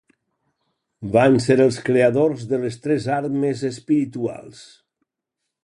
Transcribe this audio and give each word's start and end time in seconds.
Van 1.15 1.37
ser 1.47 1.57
els 1.65 1.77
creadors 1.89 2.47
de 2.53 2.61
les 2.63 2.79
tres 2.87 3.07
armes 3.19 3.63
espirituals. 3.73 4.65